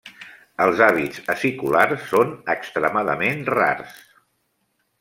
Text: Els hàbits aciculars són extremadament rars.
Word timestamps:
Els 0.63 0.79
hàbits 0.85 1.21
aciculars 1.33 2.07
són 2.15 2.33
extremadament 2.55 3.47
rars. 3.57 3.95